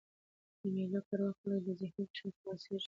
د 0.59 0.61
مېلو 0.75 1.01
پر 1.07 1.19
وخت 1.25 1.39
خلک 1.41 1.61
له 1.67 1.73
ذهني 1.79 1.89
فشار 1.95 2.07
څخه 2.15 2.29
خلاصيږي. 2.39 2.79